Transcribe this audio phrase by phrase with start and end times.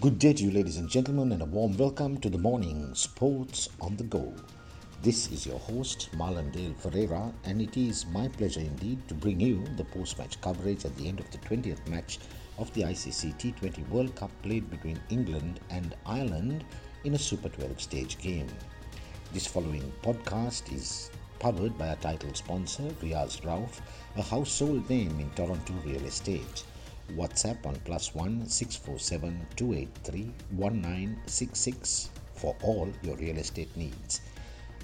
[0.00, 3.68] Good day to you, ladies and gentlemen, and a warm welcome to the morning Sports
[3.82, 4.32] on the Go.
[5.02, 9.38] This is your host, Marlon Dale Ferreira, and it is my pleasure indeed to bring
[9.38, 12.18] you the post match coverage at the end of the 20th match
[12.56, 16.64] of the ICC T20 World Cup played between England and Ireland
[17.04, 18.48] in a Super 12 stage game.
[19.34, 23.80] This following podcast is powered by our title sponsor, Riaz Rauf,
[24.16, 26.64] a household name in Toronto real estate.
[27.16, 32.56] WhatsApp on plus one six four seven two eight three one nine six six for
[32.62, 34.20] all your real estate needs.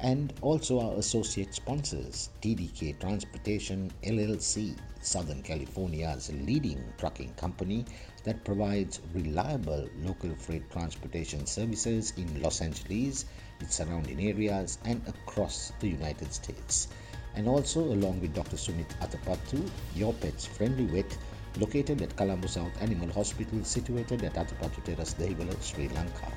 [0.00, 7.84] And also our associate sponsors, TDK Transportation LLC, Southern California's leading trucking company
[8.24, 13.26] that provides reliable local freight transportation services in Los Angeles,
[13.60, 16.88] its surrounding areas, and across the United States.
[17.34, 18.56] And also, along with Dr.
[18.56, 21.16] Sumit Atapattu, your pet's friendly vet
[21.58, 26.32] located at Colombo South Animal Hospital situated at Atapattu Terrace, Dehiwala, Sri Lanka.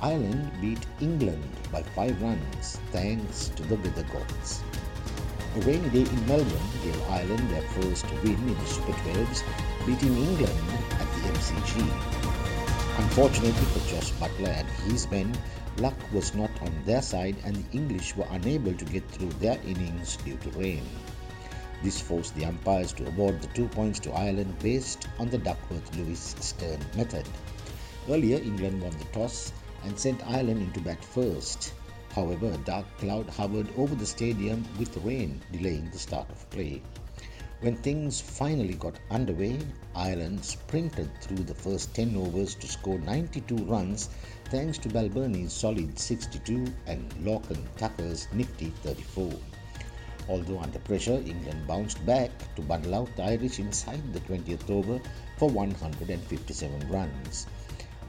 [0.00, 4.62] Ireland beat England by 5 runs thanks to the weather gods.
[5.54, 9.42] A rainy day in Melbourne gave Ireland their first win in the Super 12s,
[9.86, 10.60] beating England
[10.92, 11.80] at the MCG.
[12.98, 15.32] Unfortunately for Josh Buttler and his men,
[15.78, 19.58] luck was not on their side and the English were unable to get through their
[19.66, 20.82] innings due to rain.
[21.82, 25.96] This forced the umpires to award the two points to Ireland based on the Duckworth
[25.96, 27.28] Lewis Stern method.
[28.08, 29.52] Earlier, England won the toss
[29.82, 31.72] and sent Ireland into bat first.
[32.10, 36.82] However, a dark cloud hovered over the stadium with rain delaying the start of play.
[37.62, 39.58] When things finally got underway,
[39.94, 44.08] Ireland sprinted through the first 10 overs to score 92 runs
[44.46, 49.32] thanks to Balbirnie's solid 62 and Lorcan Tucker's nifty 34.
[50.28, 55.00] Although under pressure, England bounced back to bundle out the Irish inside the 20th over
[55.36, 57.46] for 157 runs.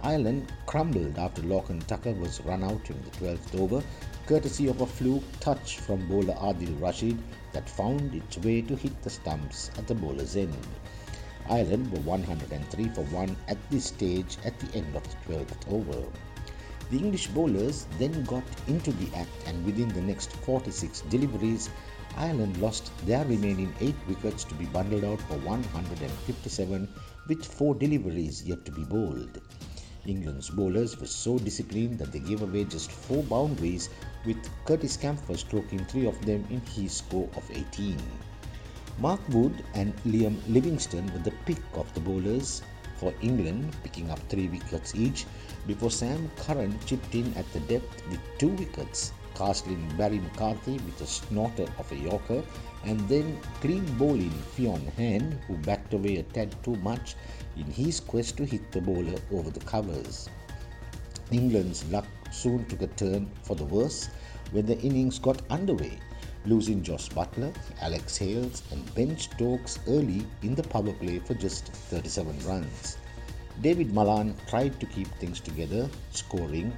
[0.04, 3.84] Ireland crumbled after Lorcan Tucker was run out in the 12th over,
[4.28, 7.18] courtesy of a fluke touch from bowler Adil Rashid
[7.52, 10.56] that found its way to hit the stumps at the bowler's end.
[11.50, 16.08] Ireland were 103 for 1 at this stage at the end of the 12th over.
[16.92, 21.70] The English bowlers then got into the act and within the next 46 deliveries,
[22.18, 26.88] Ireland lost their remaining 8 wickets to be bundled out for 157
[27.28, 29.42] with 4 deliveries yet to be bowled.
[30.06, 33.90] England's bowlers were so disciplined that they gave away just 4 boundaries
[34.26, 37.98] with Curtis Campher stroking 3 of them in his score of 18.
[39.00, 42.62] Mark Wood and Liam Livingstone were the pick of the bowlers
[42.98, 45.26] for England, picking up 3 wickets each
[45.66, 51.02] before Sam Curran chipped in at the depth with 2 wickets castling Barry McCarthy with
[51.02, 52.44] a snorter of a Yorker,
[52.86, 57.16] and then clean bowling Fionn Hand, who backed away a tad too much
[57.56, 60.30] in his quest to hit the bowler over the covers.
[61.32, 64.10] England's luck soon took a turn for the worse
[64.52, 65.98] when the innings got underway,
[66.46, 71.68] losing Josh Buttler, Alex Hales, and Ben Stokes early in the power play for just
[71.68, 72.98] 37 runs.
[73.62, 76.76] David Malan tried to keep things together, scoring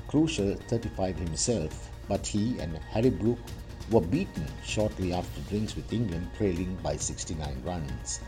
[0.00, 3.38] crucial 35 himself but he and Harry Brook
[3.90, 8.20] were beaten shortly after drinks with England, trailing by 69 runs.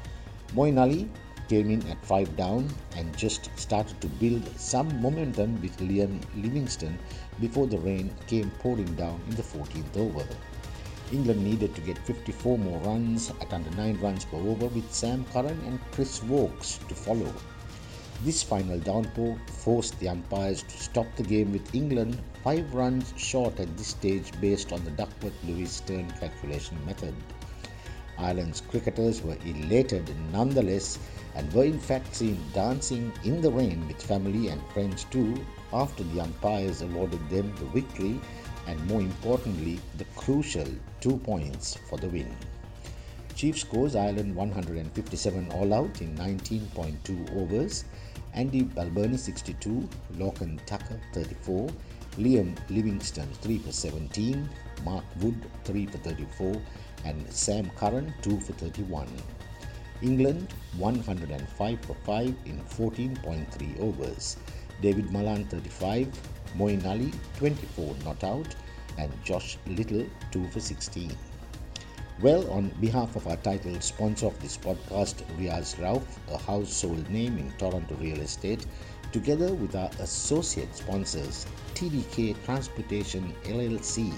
[0.55, 1.09] Moeen Ali
[1.49, 6.99] came in at 5 down and just started to build some momentum with Liam Livingstone
[7.41, 10.27] before the rain came pouring down in the 14th over.
[11.13, 15.25] England needed to get 54 more runs at under 9 runs per over with Sam
[15.33, 17.33] Curran and Chris Woakes to follow.
[18.23, 23.59] This final downpour forced the umpires to stop the game with England five runs short
[23.61, 27.15] at this stage based on the Duckworth Lewis Stern calculation method.
[28.19, 30.99] Ireland's cricketers were elated nonetheless
[31.35, 35.35] and were in fact seen dancing in the rain with family and friends too
[35.73, 38.21] after the umpires awarded them the victory
[38.67, 40.69] and more importantly the crucial
[41.01, 42.35] two points for the win.
[43.35, 47.85] Chief scores Ireland 157 all out in 19.2 overs.
[48.33, 51.69] Andy Balbirnie 62, Lorcan Tucker 34,
[52.19, 54.49] Liam Livingstone 3 for 17,
[54.85, 55.35] Mark Wood
[55.65, 56.63] 3 for 34,
[57.05, 59.09] and Sam Curran 2 for 31.
[60.03, 64.37] England 105 for 5 in 14.3 overs.
[64.81, 66.09] David Malan 35,
[66.57, 68.55] Moeen Ali 24 not out,
[68.97, 71.11] and Josh Little 2 for 16.
[72.23, 77.39] Well, on behalf of our title sponsor of this podcast, Riaz Rauf, a household name
[77.39, 78.67] in Toronto real estate,
[79.11, 81.45] together with our associate sponsors,
[81.75, 84.15] TDK Transportation LLC,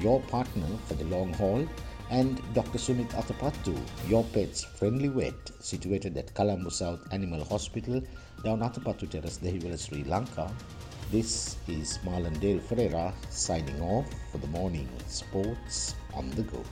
[0.00, 1.64] your partner for the long haul,
[2.10, 2.76] and Dr.
[2.76, 8.02] Sumit Athapattu, your pet's friendly vet, situated at Colombo South Animal Hospital,
[8.42, 10.52] down Athapattu Terrace, Dehiwala, Sri Lanka.
[11.12, 16.64] This is Marlon Dale Ferreira signing off for the morning sports on the go.